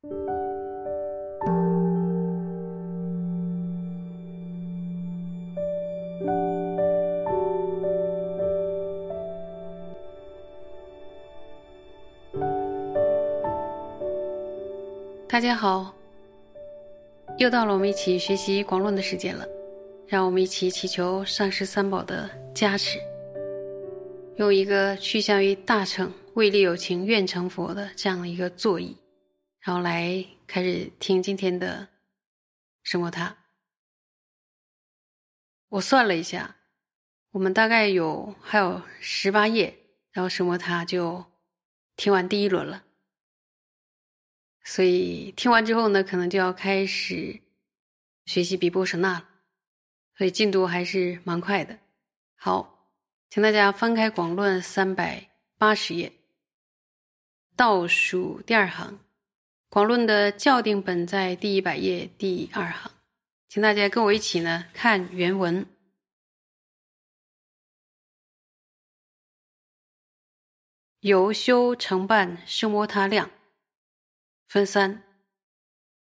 [0.00, 0.08] 大
[15.40, 15.92] 家好，
[17.36, 19.44] 又到了我们一起学习广论的时间了，
[20.06, 23.00] 让我们一起祈求上师三宝的加持，
[24.36, 28.96] 用一个趋向于大乘、为利有情、愿成佛的这样的一个座椅，
[29.60, 31.88] 然后来开始听今天的
[32.82, 33.36] 什么他。
[35.70, 36.56] 我算了一下，
[37.32, 39.78] 我们大概有还有十八页，
[40.12, 41.26] 然后什么他就
[41.96, 42.84] 听完第一轮了。
[44.64, 47.40] 所以听完之后呢，可能就要开始
[48.24, 49.28] 学习比波什那了，
[50.16, 51.78] 所以进度还是蛮快的。
[52.34, 52.90] 好，
[53.28, 56.12] 请大家翻开《广论》三百八十页，
[57.56, 58.92] 倒数第二行，
[59.70, 62.90] 《广论》的校定本在第一百页第二行，
[63.50, 65.66] 请大家跟我一起呢看原文。
[71.00, 73.30] 由修承办生摩他量。
[74.48, 75.04] 分三：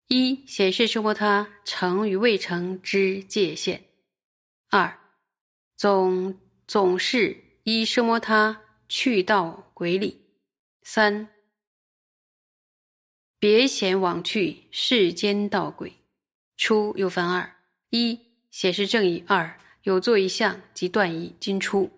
[0.08, 3.78] 一、显示声波他成与未成之界限；
[4.70, 4.98] 二、
[5.76, 10.16] 总总是依声波他去道轨理；
[10.82, 11.28] 三、
[13.44, 15.92] 别显往去世间道轨。
[16.56, 17.54] 出又分二：
[17.90, 18.18] 一、
[18.50, 21.36] 显示正义；二、有作一相即断疑。
[21.38, 21.90] 今出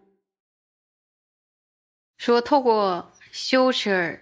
[2.17, 4.21] 说透过修持而。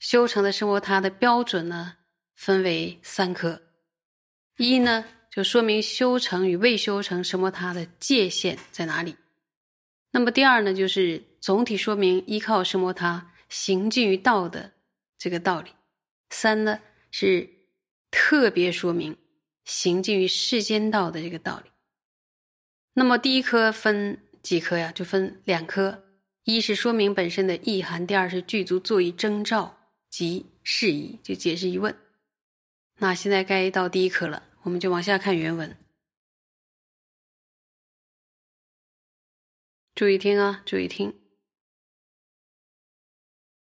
[0.00, 1.94] 修成的生活，它的标准呢，
[2.34, 3.62] 分为三科。
[4.56, 9.14] 一呢，就说明修成与未修成什么它的界限在哪里。
[10.10, 14.72] 那么第二呢，就是总体说明依靠什么它行进于道的
[15.16, 15.70] 这个道理。
[16.30, 17.48] 三呢，是
[18.10, 19.16] 特别说明
[19.64, 21.70] 行进于世间道的这个道理。
[22.94, 24.90] 那么第一科分几科呀？
[24.92, 26.04] 就分两科，
[26.44, 29.76] 一是说明本身的意涵，第二是具足作为征兆。
[30.10, 31.94] 即释疑，就解释疑问。
[32.96, 35.76] 那现在该到第一科了，我们就往下看原文。
[39.94, 41.14] 注意听啊，注意听。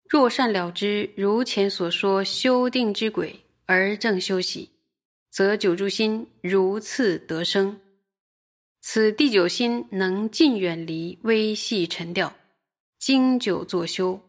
[0.08, 4.70] 若善了之，如前所说修定之轨，而正修习，
[5.32, 7.80] 则九住心如次得生。
[8.82, 12.32] 此第九心能尽远离微细沉掉，
[13.00, 14.22] 经久作修。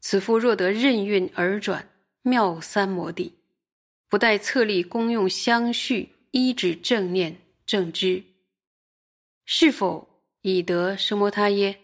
[0.00, 1.88] 此夫若得任运而转
[2.22, 3.34] 妙三摩地，
[4.08, 8.22] 不待策力功用相续，依止正念正知，
[9.44, 11.79] 是否已得生摩他耶？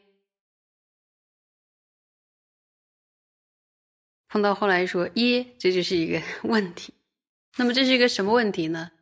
[4.29, 6.93] 碰到后来说耶，这就是一个 问题。
[7.57, 8.93] 那么这是一个什么问题呢？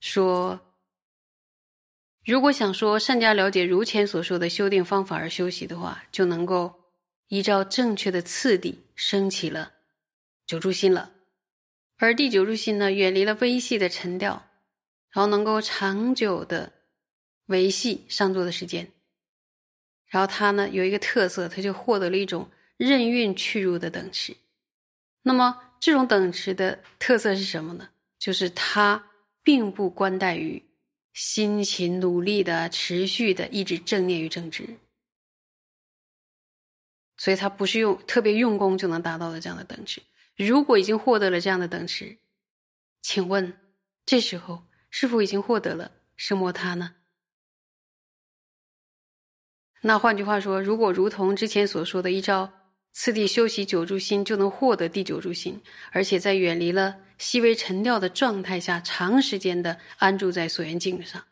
[0.00, 0.60] 说
[2.24, 6.74] 如果想说善加了解如前所说的修订方法而修习的话，就能够。
[7.30, 9.74] 依照正确的次第升起了
[10.46, 11.12] 九住心了，
[11.98, 14.48] 而第九住心呢，远离了微细的沉掉，
[15.10, 16.72] 然后能够长久的
[17.48, 18.90] 维系上座的时间。
[20.06, 24.34] 然后它呢有一个特色，它就获得了一种任运去入的等持。
[25.28, 27.90] 那么这种等值的特色是什么呢？
[28.18, 29.10] 就是它
[29.42, 30.64] 并不关待于
[31.12, 34.78] 辛勤努力的持续的一直正念与正直。
[37.18, 40.00] 所以，他不是用特别用功就能达到的这样的等值。
[40.34, 42.16] 如果已经获得了这样的等值，
[43.02, 43.54] 请问
[44.06, 46.94] 这时候是否已经获得了生摩他呢？
[49.82, 52.50] 那换句话说，如果如同之前所说的，一招
[52.92, 55.60] 次第修习九住心就能获得第九住心，
[55.92, 61.24] 而且在远离了细微沉掉的状态下，长时间的安住在所缘境上，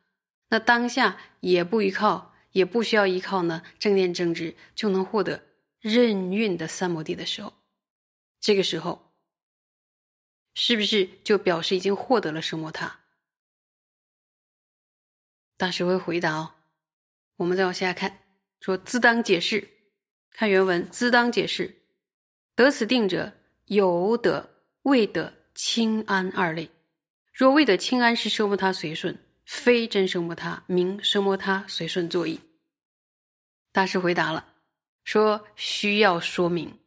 [0.49, 5.43] 那当下也不依靠，也不需要依靠呢正念正知，就能获得。
[5.81, 7.53] 任运的三摩地的时候，
[8.41, 9.12] 这个时候
[10.55, 13.00] 是不是就表示已经获得了生摩他？
[15.56, 16.55] 大师会回答哦。
[17.37, 18.19] 我们再往下看，
[18.59, 19.75] 说自当解释，
[20.38, 21.77] 看原文，自当解释，
[22.55, 23.33] 得此定者，
[23.69, 24.50] 有得
[24.83, 26.71] 未得清安二类。
[27.33, 32.38] 若未得清安，是生摩他随顺，非真生摩他，名生摩他随顺作意。
[33.73, 34.53] 大师回答了。
[35.05, 36.79] 说需要说明，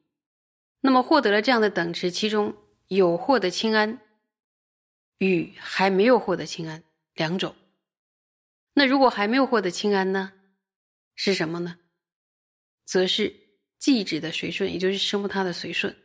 [0.81, 2.55] 那么获得了这样的等值，其中
[2.89, 3.99] 有获得清安，
[5.17, 6.83] 与还没有获得清安
[7.15, 7.55] 两种。
[8.73, 10.33] 那如果还没有获得清安呢？
[11.15, 11.79] 是什么呢？
[12.89, 13.31] 则是
[13.79, 15.95] 寂止的随顺，也就是生不他的随顺。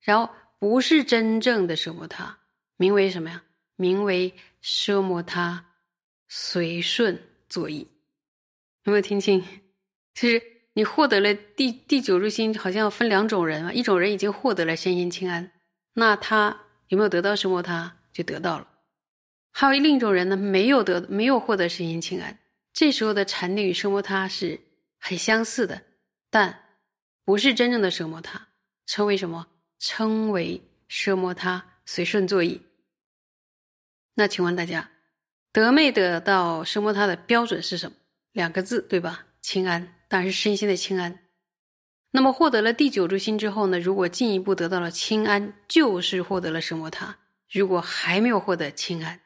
[0.00, 2.38] 然后不是真正的奢摩他，
[2.76, 3.42] 名为什么呀？
[3.74, 4.32] 名为
[4.62, 5.66] 奢摩他
[6.28, 7.80] 随顺作意。
[8.84, 9.44] 有没有听清？
[10.14, 10.40] 就是
[10.74, 13.72] 你获得了第第九入心，好像分两种人啊。
[13.72, 15.50] 一种人已经获得了身心清安，
[15.94, 17.96] 那他有没有得到奢摩他？
[18.12, 18.68] 就得到了。
[19.50, 22.38] 还有另一种人呢，没有得，没有获得身心清安。
[22.72, 24.60] 这时候的禅定与奢摩他是
[25.00, 25.82] 很相似的，
[26.32, 26.64] 但
[27.26, 28.48] 不是真正的奢摩他，
[28.86, 29.46] 称为什么？
[29.78, 32.62] 称为奢摩他随顺作意。
[34.14, 34.90] 那请问大家，
[35.52, 37.96] 得没得到奢摩他的标准是什么？
[38.32, 39.26] 两个字，对吧？
[39.42, 41.18] 清安，当然是身心的清安。
[42.12, 43.78] 那么获得了第九住心之后呢？
[43.78, 47.18] 如果进一步得到了清安，就是获得了奢摩他；
[47.50, 49.20] 如果还没有获得清安，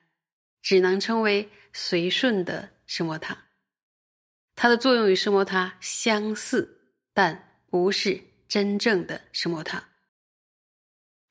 [0.61, 3.45] 只能称为随顺的奢摩他。
[4.57, 6.76] 它的作用与奢摩他相似，
[7.17, 9.89] 但不是真正的什摩他。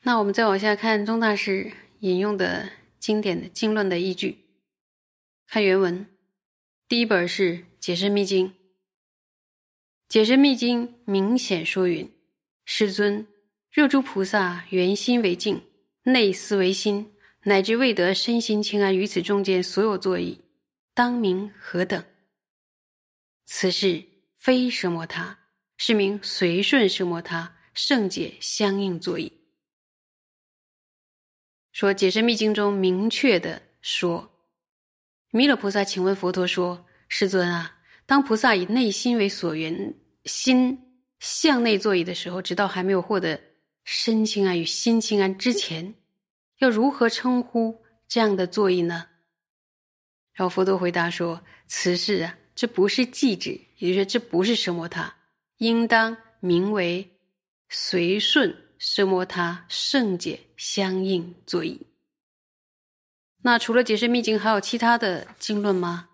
[0.02, 4.48] 那我们再往下看宗大师引用的经典的经论的依据，
[5.46, 6.08] 看原文。
[6.88, 8.48] 第一本是《解深密经》，
[10.10, 12.12] 《解深密经》明显说云
[12.66, 13.28] ：“世尊，
[13.72, 15.62] 若诸菩萨圆心为镜，
[16.02, 20.42] 内思为心，乃至未得身心清安，于此中间所有作意，
[20.96, 22.04] 当名何等？
[23.46, 24.04] 此事
[24.36, 25.45] 非什摩他，
[25.78, 29.32] 是名随顺奢摩他，圣解相应作意。”
[31.72, 34.32] 说《解深密经》中明确的说。
[35.32, 39.94] 弥勒菩萨请问佛陀说：“世尊啊，当菩萨以内心为所缘，
[40.24, 40.80] 心
[41.20, 43.38] 向内作意的时候，直到还没有获得
[43.84, 45.94] 身清安与心清安之前，
[46.60, 49.10] 要如何称呼这样的作意呢？”
[50.32, 55.14] 然后佛陀回答说：“此事啊，这不是寂止，也就是说，这不是奢摩他，
[55.58, 57.18] 应当名为
[57.70, 61.88] 随顺奢摩他圣解相应作意。”
[63.44, 66.10] 那除了解释密经，还有其他的经论吗？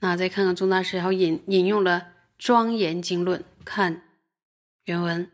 [0.00, 2.00] 那再看看宗大师，还引引用了
[2.36, 4.02] 《庄严经论》，看
[4.84, 5.26] 原文，《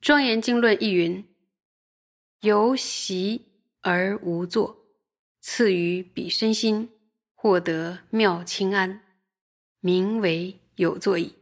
[0.00, 1.24] 庄严经论》一云
[2.42, 3.46] ：“由习
[3.80, 4.84] 而无作，
[5.40, 6.90] 次于彼身心，
[7.34, 9.00] 获得妙清安，
[9.80, 11.37] 名为有作矣。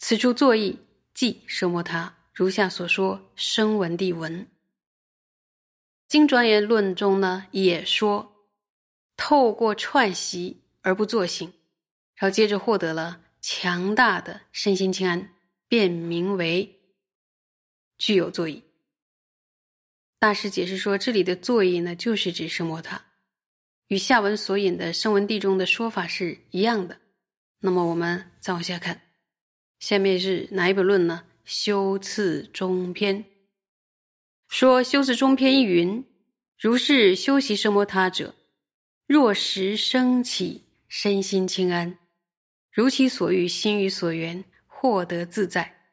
[0.00, 0.76] 此处作意
[1.14, 2.16] 即奢摩他。
[2.32, 4.44] 如下所说，声闻地闻。”
[6.08, 8.48] 《经庄严论》中呢，也说
[9.14, 11.52] 透过串习而不作行，
[12.16, 15.34] 然后接着获得了强大的身心清安，
[15.68, 16.80] 便名为
[17.98, 18.64] 具有作意。
[20.18, 23.04] 大师解释说，这里的作意呢，就是指圣摩他，
[23.88, 26.98] 与下文所引的声闻地中的说法是一样的。
[27.58, 29.00] 那么我们再往下看，
[29.80, 31.24] 下面是哪一本论呢？
[31.42, 33.24] 修次中篇。
[34.46, 36.04] 说修次中篇云：
[36.58, 38.34] 如是修习生摩他者，
[39.06, 41.98] 若时生起身心清安，
[42.70, 45.88] 如其所欲，心于所缘，获得自在，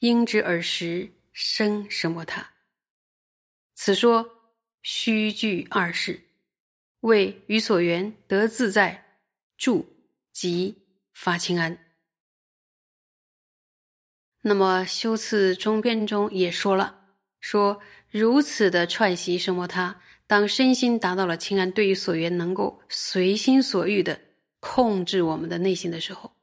[0.00, 2.50] 应知尔时生什么他。
[3.74, 6.22] 此说虚具二事：
[7.00, 9.18] 为与所缘得自在，
[9.56, 9.96] 住
[10.30, 10.76] 即
[11.14, 11.78] 发清安。
[14.46, 17.06] 那么修次中篇中也说了。
[17.40, 17.80] 说
[18.10, 19.66] 如此的串习什么？
[19.66, 24.20] 他当身心达到了清安，对于所缘能够随心所欲的
[24.60, 26.36] 控制我们的内心的时候，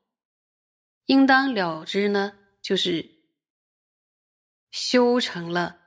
[1.05, 3.07] 应当了之呢，就是
[4.71, 5.77] 修成了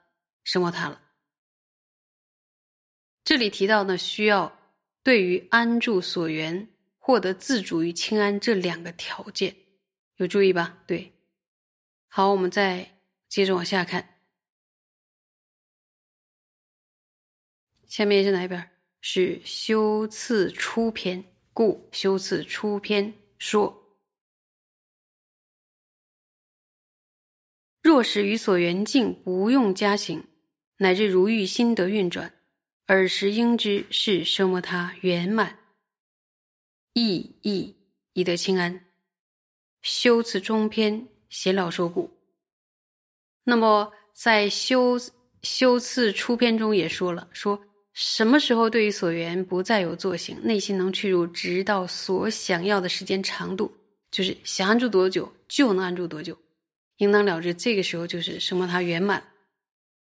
[0.43, 1.01] 什么他了。
[3.25, 4.59] 这里提到呢，需要
[5.03, 9.57] 对于安住所缘、获得自主与清安这两个条件，
[10.17, 10.83] 有注意吧？
[10.87, 11.14] 对，
[12.17, 14.21] 好，我们再接着往下看。
[17.89, 18.71] 下面是哪一边？
[19.01, 23.99] 是修次初篇，故修次初篇说：
[27.83, 30.29] 若是于所缘境不用加行，
[30.77, 32.33] 乃至如欲心得运转，
[32.87, 35.59] 尔时应知是奢摩他圆满，
[36.93, 37.75] 意意
[38.13, 38.87] 以得清安。
[39.83, 42.09] 修次中篇闲聊说故。
[43.43, 44.97] 那么在修
[45.43, 47.61] 修次初篇中也说了说。
[47.93, 53.73] 什么时候对于所缘不再有作行，内心能去入，直到所想要的时间长度，
[54.11, 56.37] 就是想安住多久就能安住多久，
[56.97, 57.55] 应当了知。
[57.55, 58.67] 这个时候就是什么？
[58.67, 59.23] 它圆满。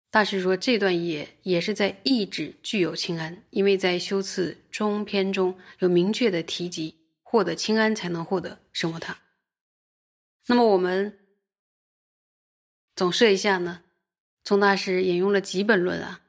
[0.10, 9.18] 大师说这段也也是在意志具有清安，因为在修次中篇中有明确的提及，获得清安才能获得生活塔。
[10.48, 11.20] 那么我们
[12.96, 13.84] 总设一下呢？
[14.44, 16.22] 宗大师引用了几本论啊？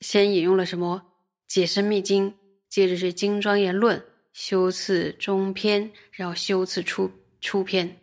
[0.00, 1.16] 先引用了什么
[1.52, 2.30] 《解深密经》，
[2.68, 3.98] 接着是《经庄严论》、
[4.32, 7.10] 修次中篇，然后修次初
[7.40, 8.00] 初篇，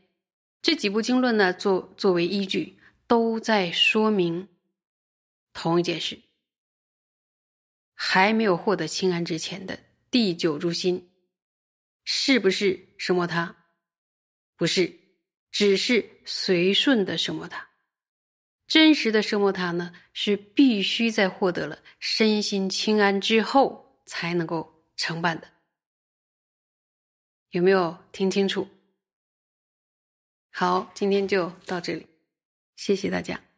[0.62, 4.50] 这几部经论呢，作作为依据，都在说明
[5.54, 6.20] 同一件事：
[7.94, 11.10] 还没有获得清安之前的第九诸心，
[12.04, 13.56] 是不是什么他？
[14.56, 15.01] 不是，
[15.52, 17.70] 只是随顺的奢摩他。
[18.68, 25.48] 真实的奢摩他呢，是必须在获得了身心清安之后才能够承办的。
[27.50, 28.68] 有没有听清楚？
[30.52, 32.08] 好，今天就到这里，
[32.78, 33.51] 谢谢大家。